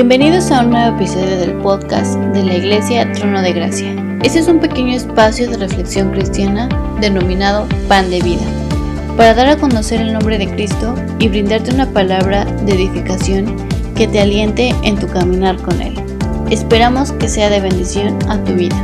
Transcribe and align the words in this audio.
Bienvenidos 0.00 0.50
a 0.50 0.62
un 0.62 0.70
nuevo 0.70 0.96
episodio 0.96 1.36
del 1.36 1.58
podcast 1.58 2.14
de 2.32 2.42
la 2.42 2.56
Iglesia 2.56 3.12
Trono 3.12 3.42
de 3.42 3.52
Gracia. 3.52 3.94
Este 4.22 4.38
es 4.38 4.48
un 4.48 4.58
pequeño 4.58 4.96
espacio 4.96 5.50
de 5.50 5.58
reflexión 5.58 6.10
cristiana 6.10 6.70
denominado 7.02 7.68
Pan 7.86 8.08
de 8.08 8.22
Vida, 8.22 8.46
para 9.18 9.34
dar 9.34 9.48
a 9.48 9.58
conocer 9.58 10.00
el 10.00 10.14
nombre 10.14 10.38
de 10.38 10.50
Cristo 10.50 10.94
y 11.18 11.28
brindarte 11.28 11.74
una 11.74 11.92
palabra 11.92 12.46
de 12.46 12.72
edificación 12.72 13.54
que 13.94 14.08
te 14.08 14.20
aliente 14.20 14.74
en 14.84 14.98
tu 14.98 15.06
caminar 15.06 15.60
con 15.60 15.78
Él. 15.82 15.94
Esperamos 16.50 17.12
que 17.12 17.28
sea 17.28 17.50
de 17.50 17.60
bendición 17.60 18.16
a 18.26 18.42
tu 18.42 18.54
vida. 18.54 18.82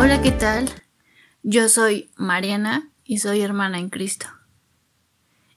Hola, 0.00 0.20
¿qué 0.20 0.32
tal? 0.32 0.68
Yo 1.44 1.68
soy 1.68 2.10
Mariana 2.16 2.90
y 3.04 3.18
soy 3.18 3.42
hermana 3.42 3.78
en 3.78 3.88
Cristo. 3.88 4.35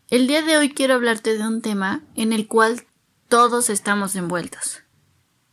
El 0.09 0.25
día 0.25 0.41
de 0.41 0.57
hoy 0.57 0.71
quiero 0.71 0.95
hablarte 0.95 1.37
de 1.37 1.47
un 1.47 1.61
tema 1.61 2.01
en 2.15 2.33
el 2.33 2.47
cual 2.47 2.87
todos 3.27 3.69
estamos 3.69 4.15
envueltos, 4.15 4.81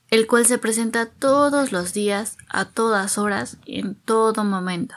el 0.09 0.27
cual 0.27 0.46
se 0.46 0.56
presenta 0.56 1.05
todos 1.05 1.73
los 1.73 1.92
días, 1.92 2.38
a 2.48 2.65
todas 2.65 3.19
horas 3.19 3.59
en 3.66 3.96
todo 3.96 4.45
momento. 4.45 4.95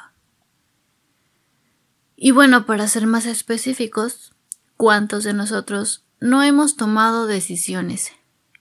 Y 2.16 2.32
bueno, 2.32 2.66
para 2.66 2.88
ser 2.88 3.06
más 3.06 3.26
específicos, 3.26 4.34
¿cuántos 4.78 5.26
de 5.26 5.34
nosotros 5.34 6.06
no 6.22 6.42
hemos 6.42 6.78
tomado 6.78 7.28
decisiones? 7.28 8.14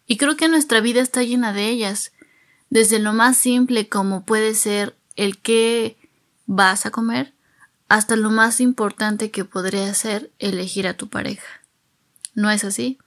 Y 0.04 0.16
creo 0.16 0.36
que 0.36 0.48
nuestra 0.48 0.80
vida 0.80 1.00
está 1.00 1.22
llena 1.22 1.52
de 1.52 1.68
ellas, 1.68 2.10
desde 2.70 2.98
lo 2.98 3.12
más 3.12 3.36
simple 3.36 3.88
como 3.88 4.24
puede 4.24 4.52
ser 4.52 4.96
el 5.14 5.38
qué 5.38 5.96
vas 6.46 6.86
a 6.86 6.90
comer, 6.90 7.34
hasta 7.89 8.17
lo 8.17 8.31
más 8.31 8.61
importante 8.61 9.31
que 9.31 9.44
podría 9.44 9.92
ser 9.94 10.31
elegir 10.39 10.86
a 10.86 10.97
tu 10.97 11.08
pareja. 11.08 11.62
¿No 12.34 12.50
es 12.50 12.64
así? 12.64 12.98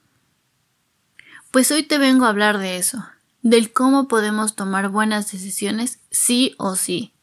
Pues 1.52 1.72
hoy 1.72 1.84
te 1.84 1.98
vengo 1.98 2.26
a 2.26 2.30
hablar 2.30 2.58
de 2.58 2.78
eso, 2.78 3.06
del 3.42 3.72
cómo 3.72 4.08
podemos 4.08 4.56
tomar 4.56 4.90
buenas 4.90 5.32
decisiones 5.32 6.00
sí 6.10 6.56
o 6.58 6.76
sí. 6.76 7.14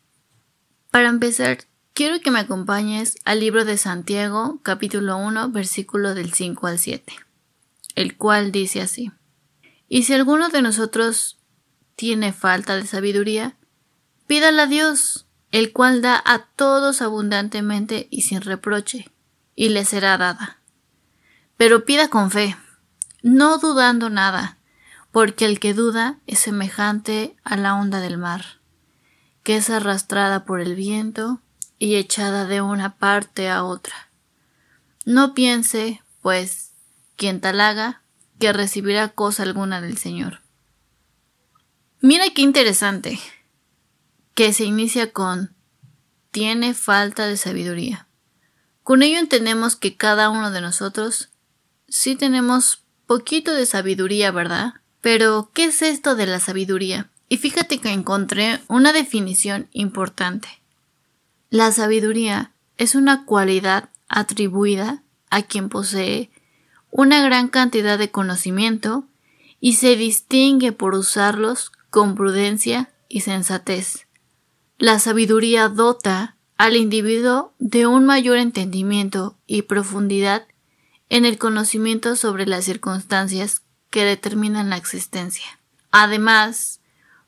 Para 0.91 1.09
empezar, 1.09 1.59
quiero 1.95 2.21
que 2.21 2.31
me 2.31 2.41
acompañes 2.41 3.17
al 3.25 3.41
libro 3.41 3.65
de 3.65 3.77
Santiago, 3.77 4.61
capítulo 4.63 5.17
1, 5.17 5.51
versículo 5.51 6.15
del 6.15 6.33
5 6.33 6.67
al 6.67 6.79
7, 6.79 7.13
el 7.95 8.17
cual 8.17 8.53
dice 8.53 8.81
así. 8.81 9.11
Y 9.89 10.05
si 10.05 10.15
alguno 10.15 10.49
de 10.51 10.63
nosotros 10.63 11.39
tiene 11.97 12.33
falta 12.33 12.77
de 12.77 12.87
sabiduría, 12.87 13.57
pídala 14.27 14.65
a 14.65 14.67
Dios, 14.67 15.28
el 15.51 15.73
cual 15.73 16.03
da 16.03 16.23
a 16.25 16.41
todos 16.41 17.01
abundantemente 17.01 18.07
y 18.11 18.23
sin 18.23 18.41
reproche, 18.41 19.11
y 19.55 19.71
le 19.71 19.85
será 19.85 20.19
dada. 20.19 20.59
Pero 21.57 21.85
pida 21.85 22.09
con 22.09 22.31
fe, 22.31 22.57
no 23.23 23.59
dudando 23.59 24.11
nada, 24.11 24.59
porque 25.11 25.47
el 25.47 25.59
que 25.59 25.75
duda 25.75 26.19
es 26.27 26.39
semejante 26.39 27.37
a 27.45 27.57
la 27.57 27.75
onda 27.75 28.01
del 28.01 28.19
mar, 28.19 28.61
que 29.43 29.57
es 29.57 29.71
arrastrada 29.71 30.45
por 30.45 30.61
el 30.61 30.75
viento 30.75 31.41
y 31.79 31.97
echada 31.97 32.45
de 32.45 32.61
una 32.61 32.97
parte 32.97 33.49
a 33.49 33.65
otra. 33.65 34.11
No 35.05 35.35
piense, 35.35 36.03
pues, 36.21 36.73
quien 37.17 37.41
tal 37.41 37.61
haga, 37.61 38.03
que 38.39 38.53
recibirá 38.53 39.09
cosa 39.09 39.43
alguna 39.43 39.81
del 39.81 39.97
Señor. 39.97 40.43
Mira 42.01 42.27
qué 42.35 42.43
interesante 42.43 43.19
que 44.39 44.53
se 44.53 44.65
inicia 44.65 45.11
con 45.11 45.53
tiene 46.31 46.73
falta 46.73 47.27
de 47.27 47.37
sabiduría. 47.37 48.07
Con 48.85 49.03
ello 49.03 49.19
entendemos 49.19 49.75
que 49.75 49.97
cada 49.97 50.31
uno 50.31 50.53
de 50.53 50.61
nosotros 50.61 51.31
sí 51.89 52.15
tenemos 52.15 52.85
poquito 53.09 53.53
de 53.53 53.67
sabiduría, 53.67 54.31
¿verdad? 54.31 54.75
Pero, 55.01 55.51
¿qué 55.55 55.65
es 55.65 55.83
esto 55.83 56.15
de 56.15 56.27
la 56.27 56.39
sabiduría? 56.39 57.11
Y 57.29 57.39
fíjate 57.39 57.79
que 57.81 57.91
encontré 57.91 58.61
una 58.69 58.93
definición 58.93 59.67
importante. 59.73 60.47
La 61.51 61.73
sabiduría 61.73 62.53
es 62.77 62.95
una 62.95 63.25
cualidad 63.25 63.89
atribuida 64.09 65.03
a 65.31 65.43
quien 65.43 65.69
posee 65.69 66.31
una 66.93 67.25
gran 67.25 67.49
cantidad 67.49 67.99
de 67.99 68.13
conocimiento 68.13 69.03
y 69.59 69.73
se 69.73 69.97
distingue 69.97 70.71
por 70.71 70.95
usarlos 70.95 71.73
con 71.91 72.15
prudencia 72.15 72.89
y 73.09 73.23
sensatez. 73.23 74.08
La 74.81 75.01
sabiduría 75.01 75.69
dota 75.69 76.37
al 76.57 76.77
individuo 76.77 77.53
de 77.59 77.89
un 77.89 78.07
mayor 78.07 78.39
entendimiento 78.39 79.37
y 79.45 79.63
profundidad 79.63 80.47
en 81.09 81.25
el 81.25 81.37
conocimiento 81.37 82.15
sobre 82.15 82.47
las 82.47 82.67
circunstancias 82.67 83.63
que 83.91 84.05
determinan 84.05 84.71
la 84.71 84.77
existencia. 84.77 85.59
Además, 85.91 86.79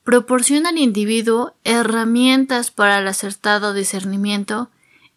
proporciona 0.05 0.69
al 0.69 0.79
individuo 0.79 1.55
herramientas 1.65 2.71
para 2.71 3.01
el 3.01 3.09
acertado 3.09 3.75
discernimiento 3.75 4.71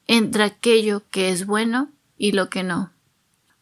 entre 0.07 0.45
aquello 0.45 1.03
que 1.11 1.29
es 1.29 1.45
bueno 1.45 1.91
y 2.17 2.31
lo 2.31 2.49
que 2.49 2.63
no. 2.63 2.91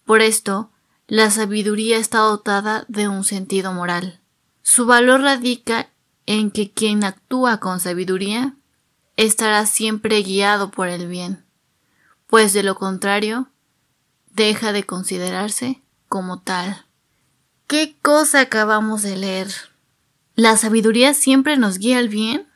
Por 0.06 0.22
esto, 0.22 0.72
la 1.08 1.30
sabiduría 1.30 1.98
está 1.98 2.20
dotada 2.20 2.86
de 2.88 3.10
un 3.10 3.26
sentido 3.26 3.74
moral. 3.74 4.22
Su 4.62 4.86
valor 4.86 5.20
radica 5.20 5.90
en 6.26 6.52
que 6.52 6.72
quien 6.72 7.04
actúa 7.04 7.60
con 7.60 7.81
sabiduría 7.81 8.56
estará 9.26 9.66
siempre 9.68 10.24
guiado 10.24 10.72
por 10.72 10.88
el 10.88 11.08
bien, 11.08 11.46
pues 12.28 12.54
de 12.54 12.64
lo 12.64 12.76
contrario, 12.76 13.50
deja 14.32 14.72
de 14.74 14.84
considerarse 14.84 15.82
como 16.08 16.42
tal. 16.42 16.86
¿Qué 17.68 17.96
cosa 18.02 18.42
acabamos 18.42 19.04
de 19.04 19.18
leer? 19.18 19.48
¿La 20.36 20.58
sabiduría 20.58 21.14
siempre 21.14 21.56
nos 21.58 21.78
guía 21.78 22.00
al 22.00 22.10
bien? 22.10 22.48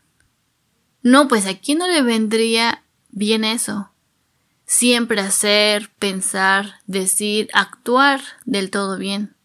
No, 1.04 1.28
pues 1.28 1.46
aquí 1.46 1.76
no 1.76 1.88
le 1.88 2.02
vendría 2.02 2.84
bien 3.10 3.44
eso. 3.44 3.92
Siempre 4.66 5.22
hacer, 5.22 5.92
pensar, 6.00 6.82
decir, 6.88 7.48
actuar 7.54 8.22
del 8.46 8.72
todo 8.72 8.98
bien. 8.98 9.36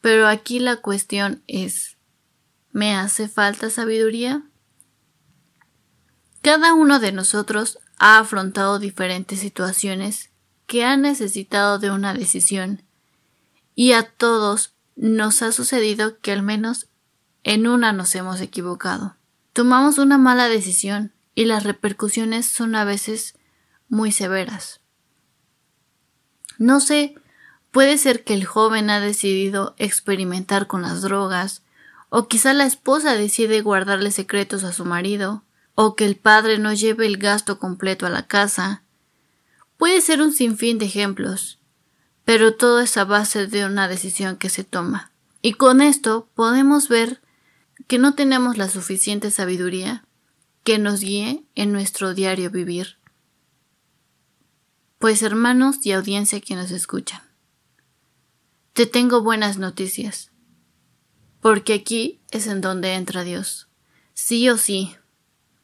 Pero 0.00 0.28
aquí 0.28 0.60
la 0.60 0.76
cuestión 0.76 1.42
es, 1.48 1.96
¿me 2.70 2.94
hace 2.94 3.28
falta 3.28 3.68
sabiduría? 3.68 4.44
Cada 6.42 6.74
uno 6.74 6.98
de 6.98 7.12
nosotros 7.12 7.78
ha 7.98 8.18
afrontado 8.18 8.80
diferentes 8.80 9.38
situaciones 9.38 10.30
que 10.66 10.84
han 10.84 11.02
necesitado 11.02 11.78
de 11.78 11.90
una 11.90 12.14
decisión 12.14 12.82
y 13.76 13.92
a 13.92 14.02
todos 14.02 14.72
nos 14.96 15.40
ha 15.42 15.52
sucedido 15.52 16.18
que 16.18 16.32
al 16.32 16.42
menos 16.42 16.88
en 17.44 17.68
una 17.68 17.92
nos 17.92 18.14
hemos 18.16 18.40
equivocado. 18.40 19.16
Tomamos 19.52 19.98
una 19.98 20.18
mala 20.18 20.48
decisión 20.48 21.12
y 21.34 21.44
las 21.44 21.62
repercusiones 21.62 22.46
son 22.46 22.74
a 22.74 22.84
veces 22.84 23.36
muy 23.88 24.10
severas. 24.10 24.80
No 26.58 26.80
sé, 26.80 27.14
puede 27.70 27.98
ser 27.98 28.24
que 28.24 28.34
el 28.34 28.44
joven 28.44 28.90
ha 28.90 29.00
decidido 29.00 29.74
experimentar 29.78 30.66
con 30.66 30.82
las 30.82 31.02
drogas, 31.02 31.62
o 32.08 32.28
quizá 32.28 32.52
la 32.52 32.64
esposa 32.64 33.14
decide 33.14 33.62
guardarle 33.62 34.10
secretos 34.10 34.64
a 34.64 34.72
su 34.72 34.84
marido, 34.84 35.44
o 35.74 35.96
que 35.96 36.04
el 36.04 36.16
padre 36.16 36.58
no 36.58 36.72
lleve 36.72 37.06
el 37.06 37.16
gasto 37.16 37.58
completo 37.58 38.06
a 38.06 38.10
la 38.10 38.26
casa. 38.26 38.82
Puede 39.76 40.00
ser 40.00 40.20
un 40.20 40.32
sinfín 40.32 40.78
de 40.78 40.86
ejemplos, 40.86 41.58
pero 42.24 42.54
todo 42.54 42.80
es 42.80 42.96
a 42.96 43.04
base 43.04 43.46
de 43.46 43.64
una 43.64 43.88
decisión 43.88 44.36
que 44.36 44.48
se 44.48 44.64
toma. 44.64 45.12
Y 45.40 45.54
con 45.54 45.80
esto 45.80 46.28
podemos 46.34 46.88
ver 46.88 47.20
que 47.88 47.98
no 47.98 48.14
tenemos 48.14 48.58
la 48.58 48.68
suficiente 48.68 49.30
sabiduría 49.30 50.04
que 50.62 50.78
nos 50.78 51.00
guíe 51.00 51.44
en 51.54 51.72
nuestro 51.72 52.14
diario 52.14 52.50
vivir. 52.50 52.98
Pues 54.98 55.22
hermanos 55.22 55.84
y 55.84 55.92
audiencia 55.92 56.40
que 56.40 56.54
nos 56.54 56.70
escuchan, 56.70 57.20
te 58.72 58.86
tengo 58.86 59.22
buenas 59.22 59.58
noticias, 59.58 60.30
porque 61.40 61.74
aquí 61.74 62.20
es 62.30 62.46
en 62.46 62.60
donde 62.60 62.94
entra 62.94 63.24
Dios. 63.24 63.68
Sí 64.14 64.48
o 64.48 64.56
sí, 64.56 64.96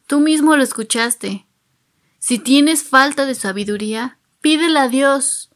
Tú 0.09 0.21
mismo 0.21 0.57
lo 0.57 0.63
escuchaste. 0.63 1.47
Si 2.19 2.39
tienes 2.39 2.83
falta 2.83 3.27
de 3.27 3.35
sabiduría, 3.35 4.19
pídela 4.41 4.85
a 4.85 4.89
Dios, 4.89 5.51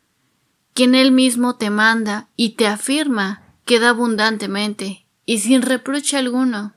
quien 0.74 0.94
Él 0.94 1.10
mismo 1.10 1.56
te 1.56 1.70
manda 1.70 2.28
y 2.36 2.50
te 2.50 2.66
afirma 2.66 3.42
que 3.64 3.80
da 3.80 3.88
abundantemente 3.88 5.06
y 5.24 5.38
sin 5.38 5.62
reproche 5.62 6.18
alguno. 6.18 6.74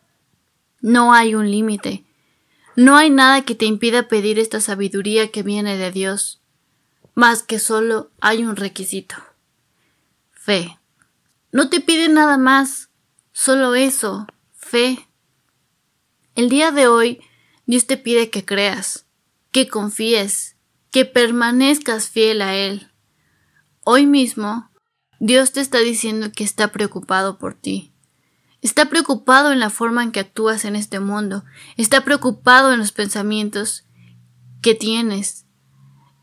No 0.80 1.14
hay 1.14 1.36
un 1.36 1.52
límite. 1.52 2.06
No 2.78 2.96
hay 2.96 3.10
nada 3.10 3.42
que 3.42 3.56
te 3.56 3.66
impida 3.66 4.08
pedir 4.08 4.40
esta 4.40 4.62
sabiduría 4.62 5.30
que 5.30 5.44
viene 5.44 5.76
de 5.76 5.92
Dios, 5.92 6.42
más 7.14 7.44
que 7.44 7.60
solo 7.60 8.10
hay 8.22 8.46
un 8.46 8.56
requisito. 8.56 9.16
Fe. 10.32 10.80
No 11.52 11.68
te 11.68 11.82
pide 11.82 12.08
nada 12.08 12.38
más, 12.38 12.90
solo 13.34 13.76
eso, 13.76 14.28
fe. 14.54 15.10
El 16.36 16.48
día 16.48 16.72
de 16.72 16.88
hoy 16.88 17.20
Dios 17.66 17.88
te 17.88 17.98
pide 17.98 18.30
que 18.30 18.46
creas, 18.46 19.06
que 19.52 19.68
confíes, 19.68 20.56
que 20.92 21.06
permanezcas 21.06 22.10
fiel 22.10 22.42
a 22.42 22.56
Él, 22.56 22.92
Hoy 23.88 24.08
mismo, 24.08 24.72
Dios 25.20 25.52
te 25.52 25.62
está 25.62 25.78
diciendo 25.78 26.32
que 26.32 26.44
está 26.44 26.72
preocupado 26.72 27.38
por 27.38 27.54
ti. 27.54 27.94
Está 28.64 28.90
preocupado 28.90 29.52
en 29.52 29.60
la 29.60 29.70
forma 29.70 30.02
en 30.02 30.12
que 30.12 30.22
actúas 30.22 30.66
en 30.66 30.76
este 30.76 31.00
mundo. 31.00 31.46
Está 31.78 32.04
preocupado 32.04 32.74
en 32.74 32.80
los 32.80 32.92
pensamientos 32.92 33.86
que 34.64 34.74
tienes. 34.74 35.46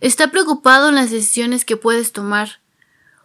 Está 0.00 0.32
preocupado 0.32 0.88
en 0.88 0.96
las 0.96 1.12
decisiones 1.12 1.64
que 1.64 1.76
puedes 1.76 2.10
tomar. 2.10 2.62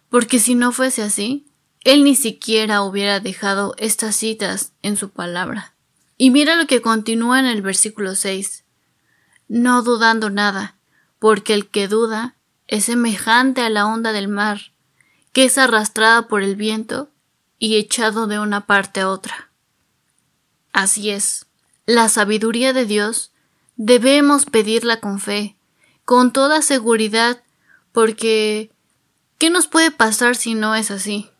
Porque 0.08 0.38
si 0.38 0.54
no 0.54 0.70
fuese 0.70 1.02
así, 1.02 1.52
Él 1.82 2.04
ni 2.04 2.14
siquiera 2.14 2.82
hubiera 2.82 3.18
dejado 3.18 3.74
estas 3.76 4.14
citas 4.14 4.72
en 4.82 4.96
su 4.96 5.10
palabra. 5.10 5.74
Y 6.18 6.30
mira 6.30 6.56
lo 6.56 6.66
que 6.66 6.82
continúa 6.82 7.38
en 7.38 7.46
el 7.46 7.62
versículo 7.62 8.16
6. 8.16 8.64
No 9.46 9.82
dudando 9.82 10.28
nada, 10.28 10.76
porque 11.20 11.54
el 11.54 11.68
que 11.68 11.86
duda 11.86 12.34
es 12.66 12.86
semejante 12.86 13.62
a 13.62 13.70
la 13.70 13.86
onda 13.86 14.12
del 14.12 14.26
mar, 14.26 14.72
que 15.32 15.44
es 15.44 15.56
arrastrada 15.56 16.26
por 16.26 16.42
el 16.42 16.56
viento 16.56 17.10
y 17.58 17.76
echado 17.76 18.26
de 18.26 18.40
una 18.40 18.66
parte 18.66 19.00
a 19.00 19.08
otra. 19.08 19.50
Así 20.72 21.10
es, 21.10 21.46
la 21.86 22.08
sabiduría 22.08 22.72
de 22.72 22.84
Dios 22.84 23.32
debemos 23.76 24.44
pedirla 24.44 24.98
con 24.98 25.20
fe, 25.20 25.56
con 26.04 26.32
toda 26.32 26.62
seguridad, 26.62 27.42
porque 27.92 28.72
¿qué 29.38 29.50
nos 29.50 29.68
puede 29.68 29.92
pasar 29.92 30.34
si 30.34 30.54
no 30.54 30.74
es 30.74 30.90
así? 30.90 31.30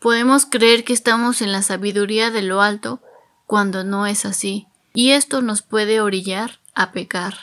Podemos 0.00 0.44
creer 0.44 0.84
que 0.84 0.92
estamos 0.92 1.40
en 1.40 1.52
la 1.52 1.62
sabiduría 1.62 2.30
de 2.30 2.42
lo 2.42 2.60
alto 2.60 3.00
cuando 3.48 3.82
no 3.82 4.06
es 4.06 4.26
así, 4.26 4.68
y 4.92 5.12
esto 5.12 5.40
nos 5.40 5.62
puede 5.62 6.02
orillar 6.02 6.60
a 6.74 6.92
pecar. 6.92 7.34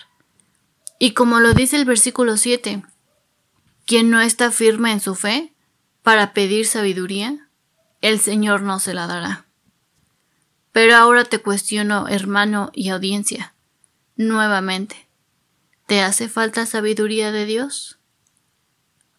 Y 0.99 1.11
como 1.11 1.39
lo 1.39 1.55
dice 1.55 1.77
el 1.77 1.85
versículo 1.85 2.37
7, 2.37 2.83
quien 3.87 4.11
no 4.11 4.21
está 4.21 4.51
firme 4.51 4.91
en 4.91 4.99
su 4.99 5.15
fe, 5.15 5.51
para 6.03 6.31
pedir 6.31 6.67
sabiduría, 6.67 7.49
el 8.01 8.19
Señor 8.19 8.61
no 8.61 8.79
se 8.79 8.93
la 8.93 9.07
dará. 9.07 9.47
Pero 10.71 10.95
ahora 10.95 11.23
te 11.25 11.39
cuestiono, 11.39 12.07
hermano 12.07 12.69
y 12.71 12.89
audiencia, 12.89 13.55
nuevamente, 14.15 15.07
¿te 15.87 16.01
hace 16.01 16.29
falta 16.29 16.67
sabiduría 16.67 17.31
de 17.31 17.45
Dios? 17.45 17.97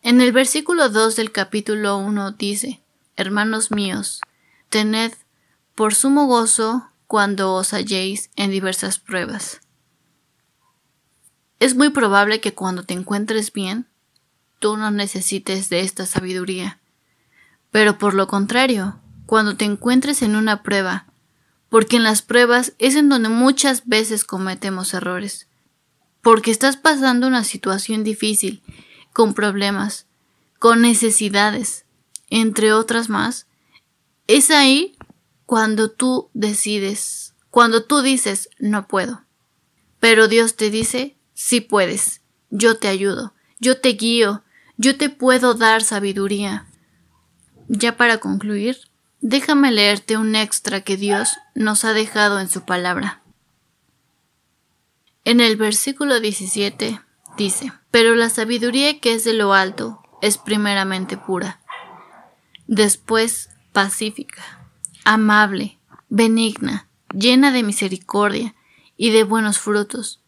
En 0.02 0.20
el 0.20 0.30
versículo 0.30 0.88
2 0.88 1.16
del 1.16 1.32
capítulo 1.32 1.96
1 1.98 2.30
dice, 2.30 2.80
Hermanos 3.16 3.72
míos, 3.72 4.20
tened 4.68 5.12
por 5.76 5.94
sumo 5.94 6.26
gozo 6.26 6.88
cuando 7.06 7.52
os 7.52 7.72
halléis 7.72 8.30
en 8.34 8.50
diversas 8.50 8.98
pruebas. 8.98 9.60
Es 11.60 11.76
muy 11.76 11.90
probable 11.90 12.40
que 12.40 12.54
cuando 12.54 12.82
te 12.82 12.94
encuentres 12.94 13.52
bien, 13.52 13.86
tú 14.58 14.78
no 14.78 14.90
necesites 14.90 15.68
de 15.68 15.80
esta 15.80 16.06
sabiduría. 16.06 16.80
Pero 17.70 17.98
por 17.98 18.14
lo 18.14 18.26
contrario, 18.26 18.98
cuando 19.26 19.56
te 19.56 19.66
encuentres 19.66 20.22
en 20.22 20.34
una 20.34 20.62
prueba, 20.62 21.06
porque 21.68 21.96
en 21.96 22.04
las 22.04 22.22
pruebas 22.22 22.72
es 22.78 22.96
en 22.96 23.10
donde 23.10 23.28
muchas 23.28 23.86
veces 23.86 24.24
cometemos 24.24 24.94
errores, 24.94 25.46
porque 26.22 26.50
estás 26.50 26.78
pasando 26.78 27.26
una 27.26 27.44
situación 27.44 28.02
difícil, 28.02 28.62
con 29.12 29.34
problemas, 29.34 30.06
con 30.58 30.80
necesidades, 30.80 31.84
entre 32.30 32.72
otras 32.72 33.10
más, 33.10 33.46
es 34.26 34.50
ahí 34.50 34.96
cuando 35.46 35.90
tú 35.90 36.30
decides, 36.34 37.34
cuando 37.50 37.84
tú 37.84 38.02
dices 38.02 38.50
no 38.58 38.86
puedo. 38.86 39.22
Pero 40.00 40.28
Dios 40.28 40.56
te 40.56 40.70
dice 40.70 41.16
sí 41.34 41.60
puedes, 41.60 42.20
yo 42.50 42.78
te 42.78 42.88
ayudo, 42.88 43.34
yo 43.58 43.80
te 43.80 43.90
guío, 43.90 44.42
yo 44.76 44.96
te 44.96 45.08
puedo 45.08 45.54
dar 45.54 45.82
sabiduría. 45.82 46.66
Ya 47.68 47.96
para 47.96 48.18
concluir, 48.18 48.78
déjame 49.20 49.70
leerte 49.72 50.16
un 50.16 50.34
extra 50.34 50.80
que 50.82 50.96
Dios 50.96 51.36
nos 51.54 51.84
ha 51.84 51.92
dejado 51.92 52.40
en 52.40 52.48
su 52.48 52.64
palabra. 52.64 53.22
En 55.24 55.40
el 55.40 55.56
versículo 55.56 56.20
17 56.20 57.00
dice, 57.36 57.72
Pero 57.90 58.14
la 58.14 58.30
sabiduría 58.30 59.00
que 59.00 59.14
es 59.14 59.24
de 59.24 59.32
lo 59.32 59.54
alto 59.54 60.00
es 60.22 60.38
primeramente 60.38 61.16
pura, 61.16 61.60
después 62.66 63.50
pacífica, 63.72 64.55
amable, 65.06 65.78
benigna, 66.08 66.88
llena 67.14 67.52
de 67.52 67.62
misericordia 67.62 68.56
y 68.96 69.10
de 69.10 69.22
buenos 69.22 69.60
frutos, 69.60 70.20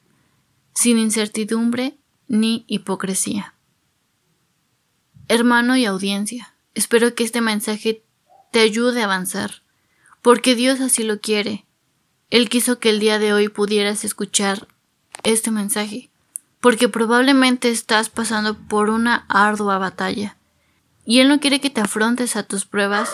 sin 0.73 0.99
incertidumbre 0.99 1.99
ni 2.29 2.65
hipocresía. 2.69 3.55
Hermano 5.27 5.77
y 5.77 5.85
audiencia, 5.85 6.55
espero 6.75 7.17
que 7.17 7.25
este 7.25 7.41
mensaje 7.41 8.05
te 8.53 8.61
ayude 8.61 9.03
a 9.03 9.07
avanzar, 9.07 9.63
porque 10.23 10.55
Dios 10.55 10.81
así 10.81 11.03
lo 11.03 11.21
quiere. 11.21 11.67
Él 12.31 12.49
quiso 12.49 12.79
que 12.79 12.91
el 12.91 13.01
día 13.01 13.19
de 13.19 13.33
hoy 13.33 13.49
pudieras 13.49 14.05
escuchar 14.05 14.69
este 15.25 15.51
mensaje, 15.51 16.09
porque 16.61 16.89
probablemente 16.89 17.69
estás 17.69 18.11
pasando 18.11 18.57
por 18.57 18.91
una 18.91 19.27
ardua 19.29 19.79
batalla, 19.79 20.37
y 21.05 21.19
Él 21.19 21.27
no 21.27 21.41
quiere 21.41 21.61
que 21.61 21.71
te 21.71 21.81
afrontes 21.81 22.37
a 22.37 22.45
tus 22.45 22.65
pruebas 22.65 23.11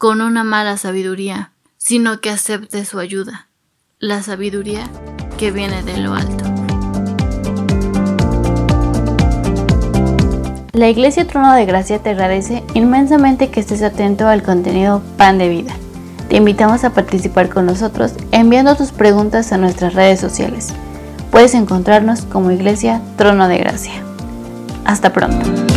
con 0.00 0.22
una 0.22 0.44
mala 0.44 0.78
sabiduría, 0.78 1.50
sino 1.76 2.22
que 2.22 2.30
aceptes 2.30 2.88
su 2.88 2.98
ayuda, 2.98 3.48
la 3.98 4.22
sabiduría 4.22 4.88
que 5.36 5.50
viene 5.50 5.82
de 5.82 5.98
lo 5.98 6.14
alto. 6.14 6.42
La 10.72 10.88
Iglesia 10.88 11.26
Trono 11.26 11.52
de 11.52 11.66
Gracia 11.66 11.98
te 11.98 12.08
agradece 12.08 12.64
inmensamente 12.72 13.50
que 13.50 13.60
estés 13.60 13.82
atento 13.82 14.26
al 14.26 14.42
contenido 14.42 15.02
Pan 15.18 15.36
de 15.36 15.50
Vida. 15.50 15.74
Te 16.30 16.36
invitamos 16.36 16.82
a 16.84 16.94
participar 16.94 17.50
con 17.50 17.66
nosotros 17.66 18.14
enviando 18.32 18.76
tus 18.76 18.92
preguntas 18.92 19.52
a 19.52 19.58
nuestras 19.58 19.92
redes 19.92 20.18
sociales. 20.18 20.68
Puedes 21.30 21.52
encontrarnos 21.52 22.22
como 22.22 22.50
Iglesia 22.50 23.02
Trono 23.18 23.48
de 23.48 23.58
Gracia. 23.58 24.02
Hasta 24.86 25.12
pronto. 25.12 25.69